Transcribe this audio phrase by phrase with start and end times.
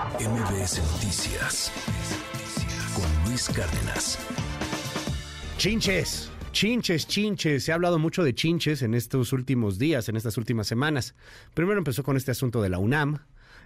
[0.00, 1.70] MBS Noticias
[2.94, 4.18] con Luis Cárdenas.
[5.58, 7.64] Chinches, chinches, chinches.
[7.64, 11.14] Se ha hablado mucho de chinches en estos últimos días, en estas últimas semanas.
[11.52, 13.18] Primero empezó con este asunto de la UNAM,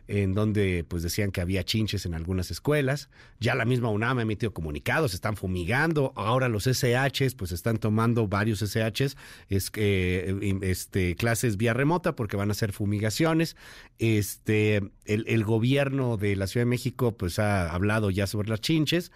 [0.08, 3.08] en donde pues decían que había chinches en algunas escuelas.
[3.40, 6.12] Ya la misma UNAM ha emitido comunicados, están fumigando.
[6.16, 9.16] Ahora los SHs pues están tomando varios SHs,
[9.48, 13.56] es que este clases vía remota porque van a hacer fumigaciones.
[13.98, 18.60] Este el, el gobierno de la Ciudad de México pues ha hablado ya sobre las
[18.60, 19.12] chinches.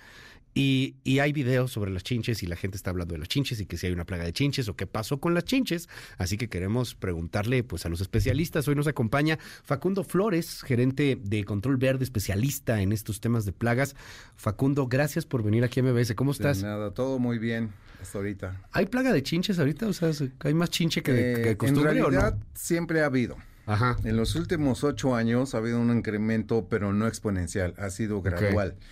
[0.55, 3.61] Y, y, hay videos sobre las chinches y la gente está hablando de las chinches
[3.61, 5.89] y que si hay una plaga de chinches o qué pasó con las chinches.
[6.17, 8.67] Así que queremos preguntarle pues a los especialistas.
[8.67, 13.95] Hoy nos acompaña Facundo Flores, gerente de Control Verde, especialista en estos temas de plagas.
[14.37, 16.15] Facundo, gracias por venir aquí a MBS.
[16.15, 16.63] ¿Cómo estás?
[16.63, 18.61] De nada, todo muy bien hasta ahorita.
[18.73, 19.87] ¿Hay plaga de chinches ahorita?
[19.87, 20.11] O sea,
[20.41, 22.45] ¿hay más chinche que, de, que de costumbre en realidad, o no?
[22.55, 23.37] siempre ha habido.
[23.67, 23.97] Ajá.
[24.05, 28.69] En los últimos ocho años ha habido un incremento, pero no exponencial, ha sido gradual.
[28.77, 28.87] Okay.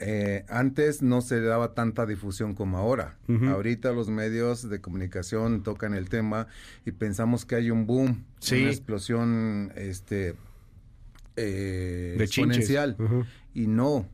[0.00, 3.16] Eh, antes no se daba tanta difusión como ahora.
[3.26, 3.48] Uh -huh.
[3.50, 6.46] Ahorita los medios de comunicación tocan el tema
[6.86, 8.62] y pensamos que hay un boom, sí.
[8.62, 10.36] una explosión este,
[11.36, 12.96] eh, de exponencial.
[12.98, 13.26] Uh -huh.
[13.54, 14.08] Y no.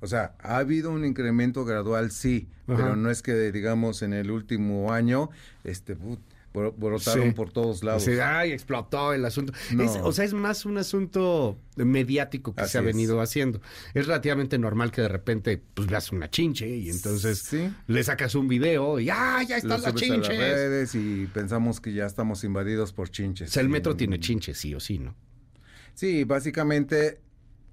[0.00, 2.76] O sea, ha habido un incremento gradual, sí, uh -huh.
[2.76, 5.30] pero no es que, digamos, en el último año,
[5.64, 5.96] este,
[6.76, 7.32] brotaron sí.
[7.32, 8.04] por todos lados.
[8.04, 9.52] Sí, ay, explotó el asunto.
[9.72, 9.82] No.
[9.82, 13.28] Es, o sea, es más un asunto mediático que Así se ha venido es.
[13.28, 13.60] haciendo.
[13.94, 17.70] Es relativamente normal que de repente pues veas una chinche y entonces sí.
[17.86, 20.30] le sacas un video y ¡ah, ya están las chinches!
[20.30, 23.50] A las redes y pensamos que ya estamos invadidos por chinches.
[23.50, 25.14] O sea, el metro tiene chinches, sí o sí, ¿no?
[25.94, 27.20] Sí, básicamente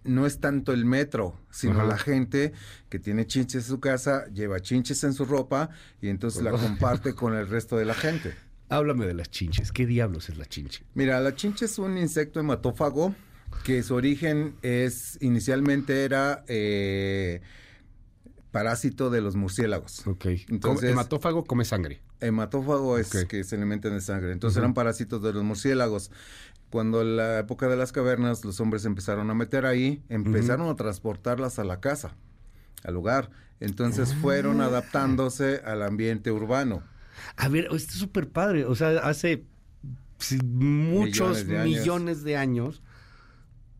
[0.03, 1.85] no es tanto el metro, sino Ajá.
[1.85, 2.53] la gente
[2.89, 5.69] que tiene chinches en su casa, lleva chinches en su ropa
[6.01, 8.33] y entonces la comparte con el resto de la gente.
[8.73, 9.71] Háblame de las chinches.
[9.71, 10.83] ¿Qué diablos es la chinche?
[10.95, 13.13] Mira, la chinche es un insecto hematófago
[13.63, 17.41] que su origen es inicialmente era eh,
[18.49, 20.07] parásito de los murciélagos.
[20.07, 20.25] Ok.
[20.49, 22.01] Entonces, hematófago come sangre.
[22.19, 23.27] Hematófago es okay.
[23.27, 24.31] que se alimentan de sangre.
[24.31, 24.63] Entonces uh -huh.
[24.63, 26.09] eran parásitos de los murciélagos.
[26.71, 30.69] Cuando en la época de las cavernas los hombres empezaron a meter ahí, empezaron uh
[30.71, 30.73] -huh.
[30.73, 32.15] a transportarlas a la casa,
[32.83, 33.29] al hogar.
[33.59, 34.21] Entonces -huh.
[34.21, 36.81] fueron adaptándose al ambiente urbano.
[37.35, 38.65] A ver, esto es súper padre.
[38.65, 39.45] O sea, hace
[40.43, 42.81] muchos millones de años, millones de años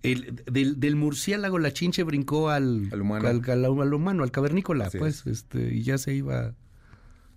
[0.04, 4.32] el, del, del, murciélago la chinche brincó al, al humano, al, al, al, humano, al
[4.32, 5.28] cavernícola, Así pues, es.
[5.28, 6.54] este, y ya se iba.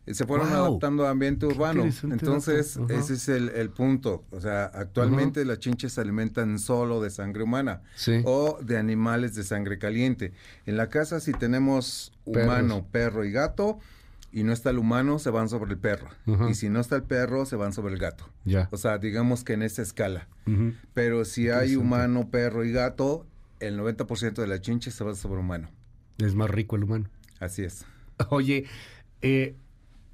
[0.07, 0.57] Se fueron wow.
[0.59, 1.85] adaptando a ambiente urbano.
[1.85, 2.97] Entonces, uh -huh.
[2.97, 4.25] ese es el, el, punto.
[4.31, 5.49] O sea, actualmente uh -huh.
[5.49, 8.21] las chinches se alimentan solo de sangre humana sí.
[8.25, 10.33] o de animales de sangre caliente.
[10.65, 12.91] En la casa, si tenemos humano, Perros.
[12.93, 13.81] perro y gato,
[14.37, 16.09] y no está el humano, se van sobre el perro.
[16.27, 16.51] Uh -huh.
[16.51, 18.29] Y si no está el perro, se van sobre el gato.
[18.45, 18.69] Ya.
[18.71, 20.29] O sea, digamos que en esa escala.
[20.47, 20.75] Uh -huh.
[20.93, 23.25] Pero si hay humano, perro y gato,
[23.61, 25.71] el 90% de la chinche se va sobre humano.
[26.19, 27.09] Es más rico el humano.
[27.41, 27.87] Así es.
[28.29, 28.67] Oye,
[29.23, 29.57] eh,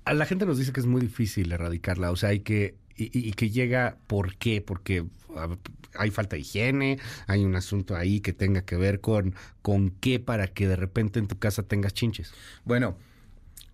[0.05, 2.13] a la gente nos dice que es muy difícil erradicarla.
[2.13, 2.77] O sea, hay que...
[2.95, 4.61] Y, y que llega, ¿por qué?
[4.61, 5.05] Porque
[5.97, 10.21] hay falta de higiene, hay un asunto ahí que tenga que ver con, con qué
[10.21, 12.33] para que de repente en tu casa tengas chinches.
[12.65, 12.97] Bueno,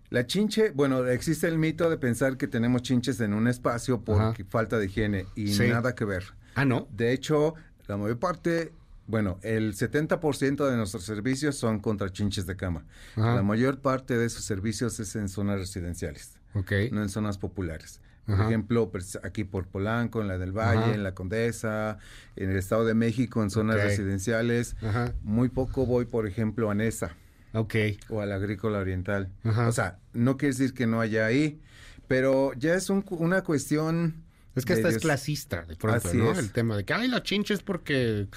[0.09, 4.21] la chinche, bueno, existe el mito de pensar que tenemos chinches en un espacio por
[4.21, 4.33] Ajá.
[4.47, 5.67] falta de higiene y sí.
[5.67, 6.23] nada que ver.
[6.55, 6.87] Ah, no.
[6.91, 7.53] De hecho,
[7.87, 8.73] la mayor parte,
[9.05, 12.85] bueno, el 70% de nuestros servicios son contra chinches de cama.
[13.15, 13.35] Ajá.
[13.35, 16.89] La mayor parte de esos servicios es en zonas residenciales, okay.
[16.89, 18.01] no en zonas populares.
[18.25, 18.47] Por Ajá.
[18.47, 20.93] ejemplo, pues, aquí por Polanco, en la del Valle, Ajá.
[20.93, 21.97] en la Condesa,
[22.35, 23.89] en el Estado de México, en zonas okay.
[23.89, 24.75] residenciales.
[25.23, 27.15] Muy poco voy, por ejemplo, a Nesa.
[27.53, 27.75] Ok.
[28.09, 29.31] O al agrícola oriental.
[29.43, 29.67] Ajá.
[29.67, 31.59] O sea, no quiere decir que no haya ahí,
[32.07, 34.23] pero ya es un, una cuestión...
[34.55, 36.31] Es que esta es clasista, de pronto, Así ¿no?
[36.31, 36.37] Es.
[36.39, 38.27] El tema de que, ay, la chinche es porque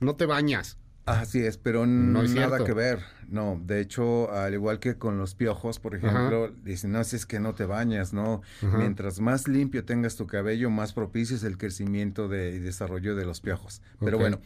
[0.00, 0.78] no te bañas.
[1.06, 2.64] Así es, pero no es nada cierto.
[2.64, 3.00] que ver.
[3.26, 6.54] No, de hecho, al igual que con los piojos, por ejemplo, Ajá.
[6.62, 8.42] dicen, no, si es que no te bañas, ¿no?
[8.62, 8.78] Ajá.
[8.78, 13.24] Mientras más limpio tengas tu cabello, más propicio es el crecimiento de, y desarrollo de
[13.24, 13.82] los piojos.
[13.98, 14.30] Pero okay.
[14.30, 14.40] bueno,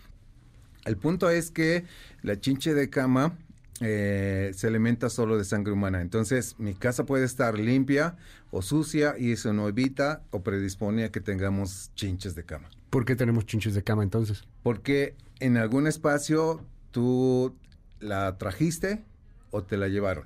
[0.87, 1.85] el punto es que
[2.23, 3.37] la chinche de cama
[3.81, 6.01] eh, se alimenta solo de sangre humana.
[6.01, 8.17] Entonces, mi casa puede estar limpia
[8.51, 12.71] o sucia y eso no evita o predispone a que tengamos chinches de cama.
[12.91, 14.45] ¿Por qué tenemos chinches de cama entonces?
[14.63, 17.55] Porque en algún espacio tú
[18.01, 19.05] la trajiste
[19.51, 20.25] o te la llevaron.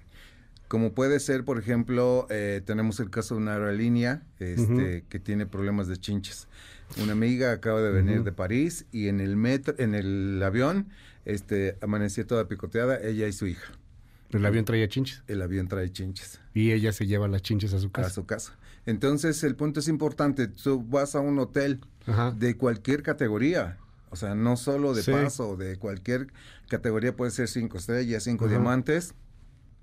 [0.68, 5.02] Como puede ser, por ejemplo, eh, tenemos el caso de una aerolínea este, uh -huh.
[5.08, 6.46] que tiene problemas de chinches.
[7.02, 8.24] Una amiga acaba de venir uh -huh.
[8.24, 10.86] de París y en el metro, en el avión,
[11.24, 13.72] este, amaneció toda picoteada, ella y su hija.
[14.30, 15.22] ¿El avión traía chinches?
[15.26, 16.40] El avión trae chinches.
[16.54, 18.08] Y ella se lleva las chinches a su casa.
[18.08, 18.56] A su casa.
[18.86, 20.46] Entonces, el punto es importante.
[20.48, 22.30] Tú vas a un hotel Ajá.
[22.30, 23.78] de cualquier categoría.
[24.10, 26.28] O sea, no solo de paso, de cualquier
[26.68, 29.14] categoría puede ser cinco estrellas, cinco diamantes.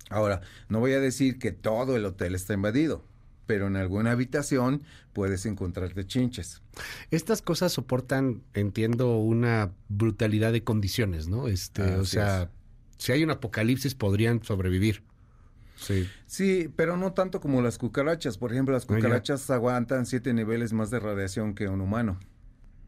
[0.10, 3.04] Ahora, no voy a decir que todo el hotel está invadido,
[3.48, 4.84] pero en alguna habitación
[5.14, 6.62] puedes encontrarte chinches.
[7.10, 11.48] Estas cosas soportan, entiendo, una brutalidad de condiciones, ¿no?
[11.48, 12.52] Este, o sea,
[12.98, 15.04] si hay un apocalipsis podrían sobrevivir.
[15.78, 16.08] Sí.
[16.26, 18.38] Sí, pero no tanto como las cucarachas.
[18.38, 22.20] Por ejemplo, las ah, cucarachas aguantan siete niveles más de radiación que un humano.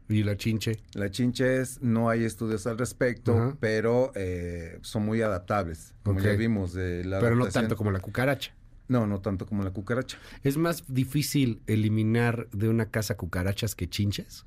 [0.08, 0.80] ¿Y la chinche?
[0.94, 6.32] La chinche es, no hay estudios al respecto, pero eh, son muy adaptables, como ya
[6.32, 8.52] vimos de la Pero no tanto como la cucaracha.
[8.90, 10.18] No, no tanto como la cucaracha.
[10.42, 14.44] ¿Es más difícil eliminar de una casa cucarachas que chinches?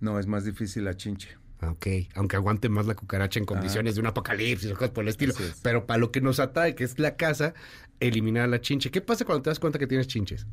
[0.00, 1.28] No, es más difícil la chinche.
[1.60, 5.04] Ah, ok, aunque aguante más la cucaracha en condiciones de un apocalipsis o cosas por
[5.04, 5.34] el estilo.
[5.62, 7.54] Pero para lo que nos atrae, que es la casa,
[8.00, 8.90] eliminar la chinche.
[8.90, 10.46] ¿Qué pasa cuando te das cuenta que tienes chinches?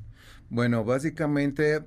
[0.50, 1.84] Bueno, básicamente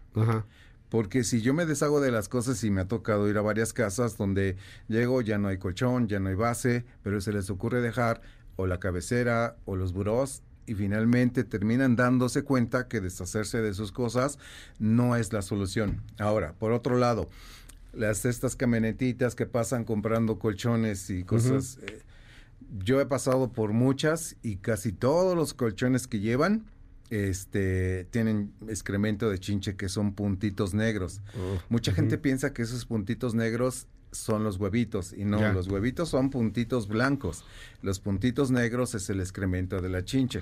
[0.90, 3.74] Porque si yo me deshago de las cosas y me ha tocado ir a varias
[3.74, 4.58] casas donde
[4.88, 8.22] llego, ya no hay colchón, ya no hay base, pero se les ocurre dejar
[8.58, 13.92] o la cabecera o los burós y finalmente terminan dándose cuenta que deshacerse de sus
[13.92, 14.40] cosas
[14.80, 16.02] no es la solución.
[16.18, 17.30] Ahora, por otro lado,
[17.94, 22.02] las estas camionetitas que pasan comprando colchones y cosas, eh,
[22.80, 26.66] yo he pasado por muchas y casi todos los colchones que llevan
[27.10, 31.22] este tienen excremento de chinche que son puntitos negros.
[31.38, 36.10] Oh, Mucha gente piensa que esos puntitos negros son los huevitos y no, los huevitos
[36.10, 37.44] son puntitos blancos.
[37.82, 40.42] Los puntitos negros es el excremento de la chinche.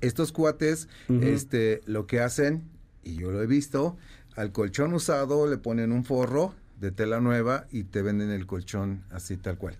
[0.00, 2.64] Estos cuates, este, lo que hacen,
[3.02, 3.96] y yo lo he visto,
[4.36, 9.04] al colchón usado le ponen un forro de tela nueva y te venden el colchón
[9.10, 9.76] así tal cual.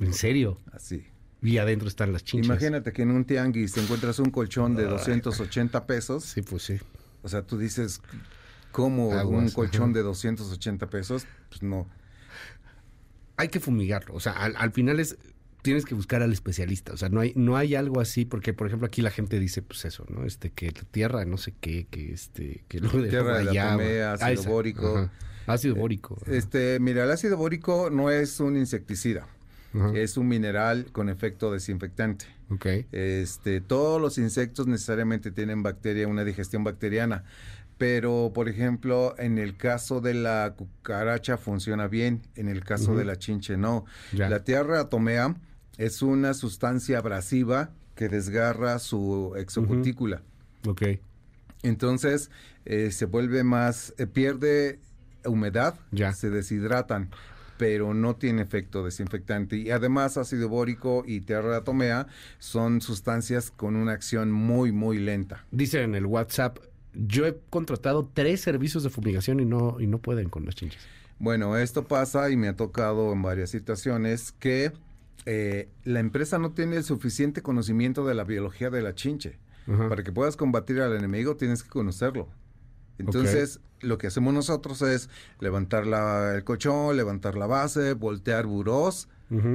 [0.00, 0.58] ¿En serio?
[0.72, 1.06] Así.
[1.40, 2.46] Y adentro están las chinchas.
[2.46, 6.24] Imagínate que en un tianguis te encuentras un colchón de 280 pesos.
[6.24, 6.78] Sí, pues sí.
[7.22, 8.00] O sea, tú dices,
[8.72, 11.26] ¿cómo un colchón de 280 pesos?
[11.48, 11.86] Pues no
[13.36, 14.14] hay que fumigarlo.
[14.14, 15.16] O sea, al, final es
[15.62, 16.92] tienes que buscar al especialista.
[16.92, 19.62] O sea, no hay, no hay algo así, porque por ejemplo aquí la gente dice,
[19.62, 20.24] pues eso, ¿no?
[20.24, 24.12] Este, que la tierra, no sé qué, que este, que lo de tierra de la
[24.12, 25.10] ácido ah, bórico.
[25.46, 26.18] Ácido eh, bórico.
[26.26, 29.26] Este, mira, el ácido bórico no es un insecticida.
[29.94, 32.24] Es un mineral con efecto desinfectante.
[32.48, 32.86] Okay.
[32.92, 37.24] Este, todos los insectos necesariamente tienen bacteria, una digestión bacteriana
[37.78, 43.04] pero por ejemplo en el caso de la cucaracha funciona bien, en el caso de
[43.04, 43.84] la chinche no.
[44.12, 45.36] La tierra atomea
[45.76, 50.22] es una sustancia abrasiva que desgarra su exocutícula.
[50.66, 50.82] Ok.
[51.62, 52.30] Entonces
[52.64, 54.80] eh, se vuelve más, eh, pierde
[55.24, 56.12] humedad, ya.
[56.12, 57.10] se deshidratan
[57.58, 59.56] pero no tiene efecto desinfectante.
[59.56, 62.06] Y además ácido bórico y tierra atomea
[62.38, 65.46] son sustancias con una acción muy, muy lenta.
[65.50, 66.58] Dice en el WhatsApp,
[66.96, 70.82] yo he contratado tres servicios de fumigación y no, y no pueden con las chinches.
[71.18, 74.72] Bueno, esto pasa y me ha tocado en varias situaciones que
[75.24, 79.38] eh, la empresa no tiene el suficiente conocimiento de la biología de la chinche.
[79.66, 82.28] Para que puedas combatir al enemigo tienes que conocerlo.
[82.98, 85.10] Entonces, lo que hacemos nosotros es
[85.40, 89.08] levantar la, el colchón, levantar la base, voltear burós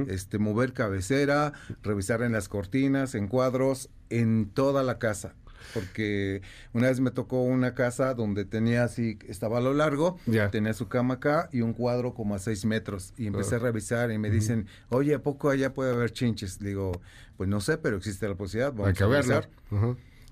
[0.08, 5.34] este, mover cabecera, revisar en las cortinas, en cuadros, en toda la casa
[5.74, 6.42] porque
[6.72, 10.18] una vez me tocó una casa donde tenía así, estaba a lo largo,
[10.50, 13.14] tenía su cama acá y un cuadro como a seis metros.
[13.16, 16.58] Y empecé a revisar y me dicen, oye, ¿a poco allá puede haber chinches?
[16.58, 16.92] digo,
[17.36, 18.72] pues no sé, pero existe la posibilidad.
[18.72, 19.48] Vamos hay que a revisar.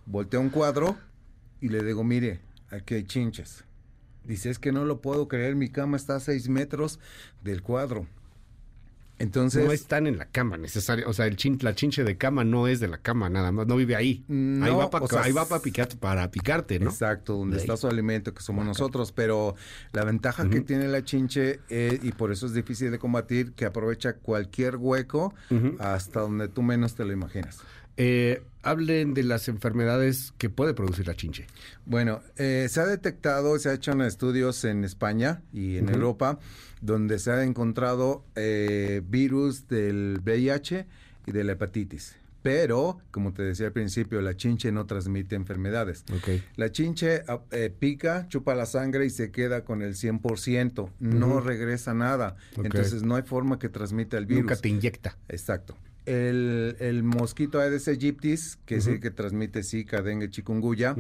[0.06, 0.96] Volteé un cuadro
[1.60, 3.64] y le digo, mire, aquí hay chinches.
[4.25, 7.00] Dice, es que no lo puedo creer, mi cama está a seis metros
[7.42, 8.06] del cuadro.
[9.20, 12.42] Entonces, no están en la cama necesario, o sea, el chin, la chinche de cama
[12.42, 14.24] no es de la cama nada más, no vive ahí.
[15.22, 16.88] ahí va para picarte, para picarte, ¿no?
[16.88, 19.54] Exacto, donde está su alimento que somos nosotros, pero
[19.92, 23.66] la ventaja que tiene la chinche eh, y por eso es difícil de combatir que
[23.66, 25.34] aprovecha cualquier hueco
[25.78, 27.58] hasta donde tú menos te lo imaginas.
[27.98, 31.46] Eh, hablen de las enfermedades que puede producir la chinche.
[31.86, 36.38] Bueno, eh, se ha detectado, se ha hecho estudios en España y en Europa,
[36.80, 40.86] donde se ha encontrado eh, virus del VIH
[41.26, 42.16] y de la hepatitis.
[42.42, 46.04] Pero, como te decía al principio, la chinche no transmite enfermedades.
[46.56, 47.42] La chinche ah,
[47.78, 50.90] pica, chupa la sangre y se queda con el 100%.
[51.00, 52.36] No regresa nada.
[52.56, 54.44] Entonces, no hay forma que transmita el virus.
[54.44, 55.18] Nunca te inyecta.
[55.28, 55.76] Exacto
[56.10, 60.96] el, el mosquito Aedes aegyptis, que es el que transmite Zika, dengue, chikungunya,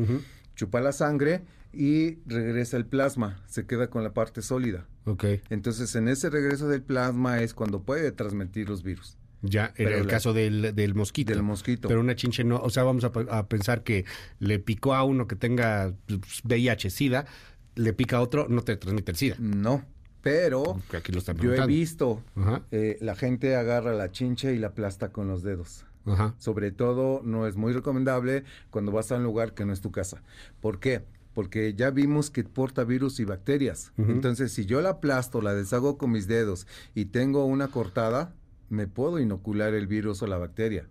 [0.54, 4.86] chupa la sangre y regresa el plasma, se queda con la parte sólida.
[5.04, 5.40] Okay.
[5.50, 9.16] Entonces, en ese regreso del plasma es cuando puede transmitir los virus.
[9.42, 11.32] Ya, en el caso del, del, mosquito.
[11.32, 11.88] Del mosquito.
[11.88, 14.04] Pero una chinche no, o sea, vamos a, pensar que
[14.38, 17.24] le picó a uno que tenga pues, VIH, SIDA,
[17.74, 19.36] le pica a otro, no te transmite el SIDA.
[19.38, 19.84] No,
[20.22, 20.80] pero
[21.42, 22.22] yo he visto,
[22.70, 25.84] eh, la gente agarra la chinche y la aplasta con los dedos.
[26.38, 29.90] Sobre todo, no es muy recomendable cuando vas a un lugar que no es tu
[29.92, 30.22] casa.
[30.60, 31.02] ¿Por qué?
[31.34, 33.92] Porque ya vimos que porta virus y bacterias.
[33.96, 38.34] Entonces, si yo la aplasto, la deshago con mis dedos y tengo una cortada,
[38.68, 40.88] me puedo inocular el virus o la bacteria.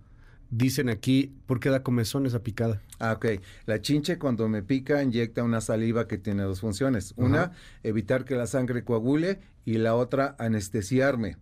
[0.51, 2.81] Dicen aquí, ¿por qué da comezón esa picada?
[2.97, 3.41] Ah, ok.
[3.65, 7.13] La chinche cuando me pica inyecta una saliva que tiene dos funciones.
[7.17, 7.51] Una,
[7.83, 11.37] evitar que la sangre coagule y la otra, anestesiarme.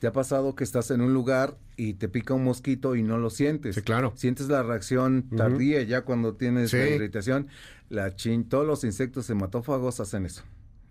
[0.00, 3.16] ¿Te ha pasado que estás en un lugar y te pica un mosquito y no
[3.16, 3.76] lo sientes?
[3.76, 4.12] Sí, claro.
[4.16, 7.48] Sientes la reacción tardía ya cuando tienes la irritación.
[7.88, 10.42] La chin, todos los insectos hematófagos hacen eso.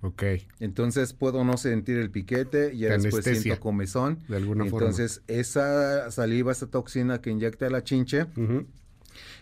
[0.05, 0.23] Ok.
[0.59, 4.19] Entonces puedo no sentir el piquete y después siento comezón.
[4.27, 4.87] De alguna forma.
[4.87, 8.27] Entonces esa saliva, esa toxina que inyecta la chinche.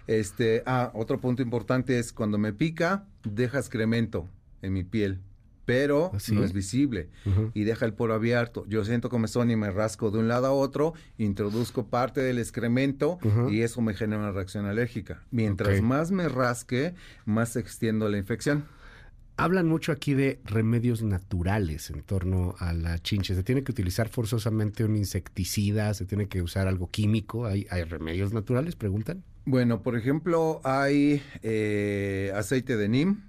[0.07, 4.27] Este, ah, otro punto importante es cuando me pica, deja excremento
[4.61, 5.19] en mi piel,
[5.65, 7.09] pero ¿Ah, no es visible
[7.53, 8.65] y deja el poro abierto.
[8.67, 13.17] Yo siento comezón y me rasco de un lado a otro, introduzco parte del excremento
[13.49, 15.23] y eso me genera una reacción alérgica.
[15.31, 16.93] Mientras más me rasque,
[17.25, 18.65] más extiendo la infección.
[19.35, 23.33] Hablan mucho aquí de remedios naturales en torno a la chinche.
[23.33, 25.93] ¿Se tiene que utilizar forzosamente un insecticida?
[25.95, 27.45] ¿Se tiene que usar algo químico?
[27.47, 28.75] ¿Hay, hay remedios naturales?
[28.75, 29.23] Preguntan.
[29.45, 33.21] Bueno, por ejemplo, hay eh, aceite de NIM,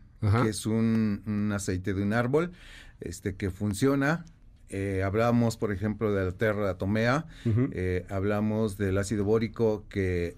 [0.43, 2.53] que es un, aceite de un árbol
[3.01, 4.25] este, que funciona.
[4.69, 7.27] Eh, hablamos, por ejemplo, de la terra tomea,
[7.73, 10.37] eh, hablamos del ácido bórico, que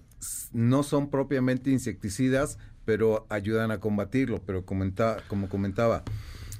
[0.51, 2.57] no son propiamente insecticidas,
[2.87, 4.41] pero ayudan a combatirlo.
[4.45, 6.03] Pero como comentaba,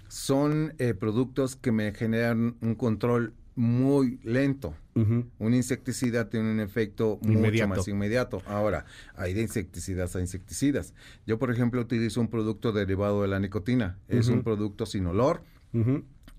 [0.10, 4.75] son eh, productos que me generan un control muy lento.
[4.93, 8.41] Un insecticida tiene un efecto mucho más inmediato.
[8.48, 10.96] Ahora, hay de insecticidas a insecticidas.
[11.27, 13.98] Yo, por ejemplo, utilizo un producto derivado de la nicotina.
[14.10, 15.43] Es un producto sin olor,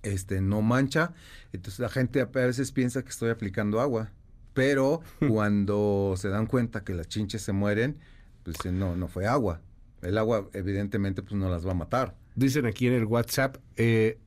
[0.02, 1.14] este, no mancha.
[1.52, 4.11] Entonces la gente a veces piensa que estoy aplicando agua.
[4.52, 7.97] Pero cuando se dan cuenta que las chinches se mueren,
[8.42, 9.62] pues no, no fue agua.
[10.02, 12.14] El agua, evidentemente, pues no las va a matar.
[12.35, 14.19] Dicen aquí en el WhatsApp, eh,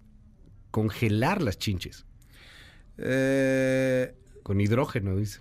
[0.70, 2.06] congelar las chinches.
[2.98, 4.13] Eh,
[4.44, 5.40] Con hidrógeno, dice.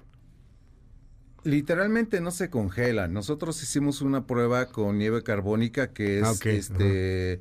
[1.42, 3.12] Literalmente no se congelan.
[3.12, 7.40] Nosotros hicimos una prueba con nieve carbónica que es ah, este,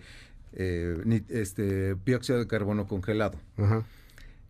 [0.54, 3.38] eh, este dióxido de carbono congelado.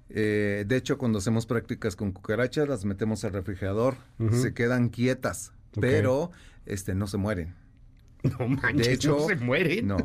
[0.08, 3.98] de hecho, cuando hacemos prácticas con cucarachas, las metemos al refrigerador,
[4.32, 6.32] se quedan quietas, pero
[6.66, 7.56] este, no se mueren.
[8.40, 9.88] No manches, de hecho, no se mueren.
[9.88, 9.98] No.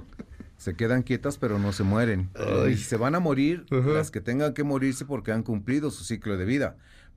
[0.56, 2.30] Se quedan quietas, pero no se mueren.
[2.76, 6.44] Se van a morir las que tengan que morirse porque han cumplido su ciclo de
[6.44, 6.76] vida.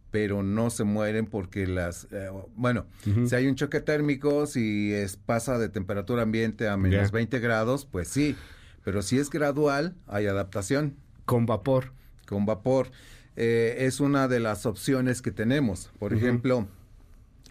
[0.10, 2.08] Pero no se mueren porque las...
[2.12, 2.88] Eh, bueno,
[3.26, 7.86] si hay un choque térmico, si es, pasa de temperatura ambiente a menos 20 grados,
[7.86, 8.36] pues sí.
[8.84, 10.96] Pero si es gradual, hay adaptación.
[11.26, 11.92] Con vapor.
[12.26, 12.90] Con vapor.
[13.36, 15.92] Eh, es una de las opciones que tenemos.
[16.00, 16.68] Por ejemplo,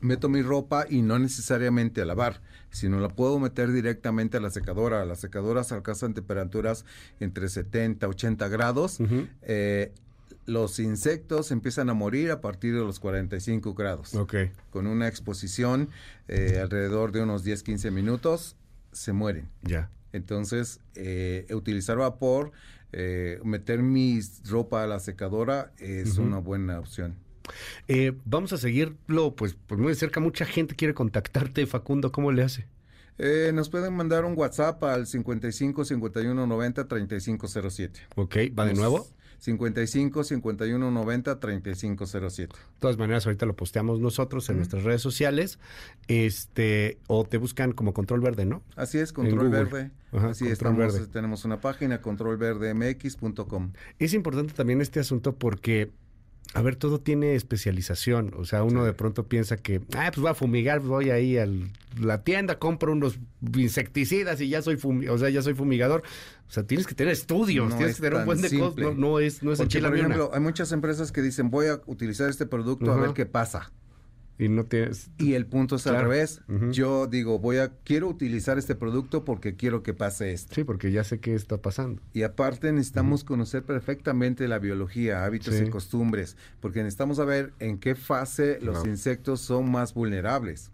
[0.00, 4.50] meto mi ropa y no necesariamente a lavar, sino la puedo meter directamente a la
[4.50, 5.04] secadora.
[5.04, 6.84] Las secadoras alcanzan temperaturas
[7.20, 8.98] entre 70 80 grados.
[9.42, 9.92] Eh,
[10.46, 14.14] los insectos empiezan a morir a partir de los 45 grados.
[14.14, 14.34] Ok.
[14.70, 15.90] Con una exposición
[16.28, 18.56] eh, alrededor de unos 10-15 minutos,
[18.92, 19.48] se mueren.
[19.62, 19.90] Ya.
[20.12, 22.52] Entonces, eh, utilizar vapor,
[22.92, 27.16] eh, meter mi ropa a la secadora es una buena opción.
[28.24, 30.20] Vamos a seguirlo, pues, pues muy de cerca.
[30.20, 32.12] Mucha gente quiere contactarte, Facundo.
[32.12, 32.66] ¿Cómo le hace?
[33.54, 38.00] nos pueden mandar un WhatsApp al 55 51 90 3507.
[38.14, 39.06] Ok, ¿va de nuevo?
[39.38, 42.54] 55 51 90 35 07.
[42.56, 45.58] De todas maneras, ahorita lo posteamos nosotros en nuestras redes sociales.
[46.08, 48.62] Este, o te buscan como Control Verde, ¿no?
[48.74, 49.90] Así es, Control Verde.
[50.12, 53.72] Así estamos, tenemos una página controlverdemx.com.
[53.98, 55.92] Es importante también este asunto porque
[56.54, 58.32] a ver, todo tiene especialización.
[58.36, 61.46] O sea, uno de pronto piensa que, ah, pues voy a fumigar, voy ahí a
[62.00, 63.18] la tienda, compro unos
[63.56, 64.78] insecticidas y ya soy
[65.10, 66.02] o sea, ya soy fumigador.
[66.48, 68.96] O sea, tienes que tener estudios, tienes que tener un buen de cosas.
[68.96, 72.30] No, es, no es Porque, por ejemplo, hay muchas empresas que dicen, voy a utilizar
[72.30, 73.72] este producto a ver qué pasa.
[74.38, 75.10] Y no tienes...
[75.18, 76.42] Y el punto es al revés.
[76.70, 80.54] Yo digo, voy a, quiero utilizar este producto porque quiero que pase esto.
[80.54, 82.02] Sí, porque ya sé qué está pasando.
[82.12, 87.94] Y aparte necesitamos conocer perfectamente la biología, hábitos y costumbres, porque necesitamos saber en qué
[87.94, 90.70] fase los insectos son más vulnerables.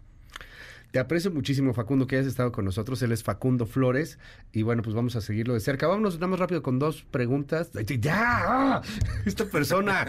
[0.93, 3.01] Te aprecio muchísimo, Facundo, que hayas estado con nosotros.
[3.01, 4.19] Él es Facundo Flores.
[4.51, 5.87] Y bueno, pues vamos a seguirlo de cerca.
[5.87, 7.71] Vámonos, más rápido con dos preguntas.
[7.99, 8.79] ¡Ya!
[9.25, 10.05] Esta persona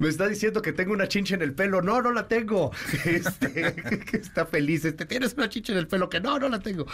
[0.00, 1.82] me está diciendo que tengo una chincha en el pelo.
[1.82, 2.72] No, no la tengo.
[3.04, 3.76] Este,
[4.16, 4.84] está feliz.
[4.84, 6.84] Este, tienes una chincha en el pelo que no, no la tengo.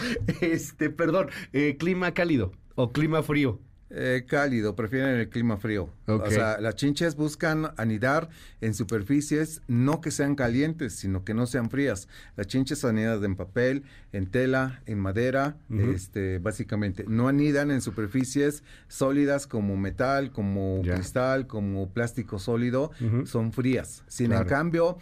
[0.42, 3.58] Este, perdón, eh, clima cálido o clima frío.
[3.90, 5.90] Eh, cálido, prefieren el clima frío.
[6.06, 8.28] O sea, las chinches buscan anidar
[8.60, 12.08] en superficies no que sean calientes, sino que no sean frías.
[12.34, 17.04] Las chinches anidan en papel, en tela, en madera, este, básicamente.
[17.06, 22.90] No anidan en superficies sólidas como metal, como cristal, como plástico sólido,
[23.26, 24.02] son frías.
[24.08, 24.98] Sin en cambio,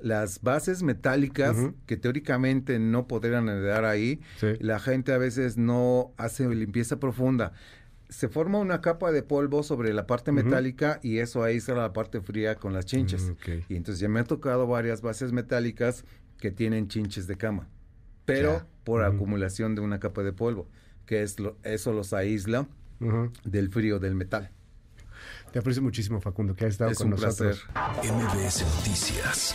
[0.00, 4.20] las bases metálicas que teóricamente no podrían anidar ahí,
[4.60, 7.52] la gente a veces no hace limpieza profunda
[8.08, 12.20] se forma una capa de polvo sobre la parte metálica y eso aísla la parte
[12.20, 13.30] fría con las chinches.
[13.30, 16.04] Mm, y entonces ya me ha tocado varias bases metálicas
[16.38, 17.68] que tienen chinches de cama,
[18.24, 20.68] pero por acumulación de una capa de polvo,
[21.06, 22.68] que es lo, eso los aísla
[23.44, 24.50] del frío del metal.
[25.52, 27.66] Te aprecio muchísimo, Facundo, que has estado con nosotros.
[28.02, 29.54] MBS Noticias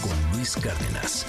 [0.00, 1.26] con Luis Cárdenas.